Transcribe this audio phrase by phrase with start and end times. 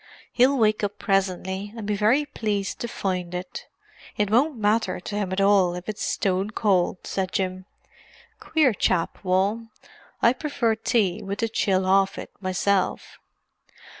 [0.31, 3.67] "He'll wake up presently and be very pleased to find it;
[4.17, 7.67] it won't matter to him at all if it's stone cold," said Jim.
[8.39, 9.67] "Queer chap, Wal.
[10.19, 13.19] I prefer tea with the chill off it, myself.